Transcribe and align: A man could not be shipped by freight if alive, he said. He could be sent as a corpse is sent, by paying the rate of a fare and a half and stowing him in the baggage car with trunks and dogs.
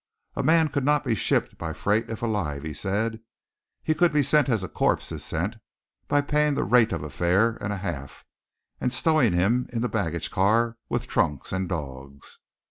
A 0.35 0.41
man 0.41 0.69
could 0.69 0.83
not 0.83 1.03
be 1.03 1.13
shipped 1.13 1.59
by 1.59 1.73
freight 1.73 2.09
if 2.09 2.23
alive, 2.23 2.63
he 2.63 2.73
said. 2.73 3.19
He 3.83 3.93
could 3.93 4.11
be 4.11 4.23
sent 4.23 4.49
as 4.49 4.63
a 4.63 4.67
corpse 4.67 5.11
is 5.11 5.23
sent, 5.23 5.57
by 6.07 6.21
paying 6.21 6.55
the 6.55 6.63
rate 6.63 6.91
of 6.91 7.03
a 7.03 7.09
fare 7.11 7.51
and 7.61 7.71
a 7.71 7.77
half 7.77 8.25
and 8.79 8.91
stowing 8.91 9.33
him 9.33 9.69
in 9.71 9.81
the 9.81 9.87
baggage 9.89 10.31
car 10.31 10.75
with 10.89 11.05
trunks 11.05 11.51
and 11.51 11.69
dogs. 11.69 12.39